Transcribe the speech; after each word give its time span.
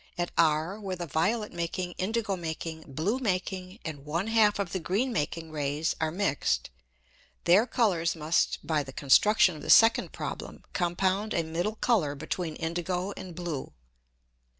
At 0.17 0.31
R 0.35 0.79
where 0.79 0.95
the 0.95 1.05
violet 1.05 1.53
making, 1.53 1.91
indigo 1.99 2.35
making, 2.35 2.85
blue 2.87 3.19
making, 3.19 3.77
and 3.85 4.03
one 4.03 4.25
half 4.29 4.57
of 4.57 4.71
the 4.71 4.79
green 4.79 5.13
making 5.13 5.51
Rays 5.51 5.95
are 6.01 6.09
mixed, 6.09 6.71
their 7.43 7.67
Colours 7.67 8.15
must 8.15 8.65
(by 8.65 8.81
the 8.81 8.93
construction 8.93 9.55
of 9.55 9.61
the 9.61 9.69
second 9.69 10.11
Problem) 10.11 10.63
compound 10.73 11.35
a 11.35 11.43
middle 11.43 11.75
Colour 11.75 12.15
between 12.15 12.55
indigo 12.55 13.13
and 13.15 13.35
blue. 13.35 13.73